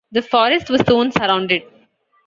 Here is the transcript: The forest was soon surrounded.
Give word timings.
The 0.11 0.23
forest 0.23 0.67
was 0.71 0.81
soon 0.87 1.11
surrounded. 1.11 1.61